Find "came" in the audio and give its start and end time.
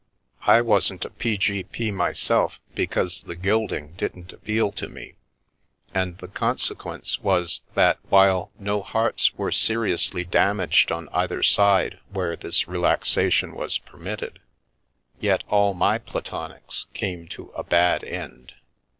16.95-17.27